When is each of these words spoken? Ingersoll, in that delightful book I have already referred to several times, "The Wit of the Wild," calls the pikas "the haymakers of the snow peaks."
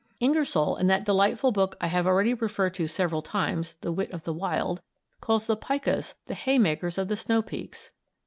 Ingersoll, 0.19 0.77
in 0.77 0.87
that 0.87 1.03
delightful 1.05 1.51
book 1.51 1.75
I 1.79 1.85
have 1.85 2.07
already 2.07 2.33
referred 2.33 2.73
to 2.73 2.87
several 2.87 3.21
times, 3.21 3.75
"The 3.81 3.91
Wit 3.91 4.09
of 4.09 4.23
the 4.23 4.33
Wild," 4.33 4.81
calls 5.21 5.45
the 5.45 5.55
pikas 5.55 6.15
"the 6.25 6.33
haymakers 6.33 6.97
of 6.97 7.07
the 7.07 7.15
snow 7.15 7.43
peaks." 7.43 7.91